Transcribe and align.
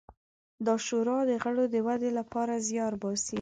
دا 0.65 0.75
شورا 0.85 1.19
د 1.29 1.31
غړو 1.43 1.65
د 1.73 1.75
ودې 1.87 2.11
لپاره 2.19 2.53
زیار 2.67 2.93
باسي. 3.01 3.29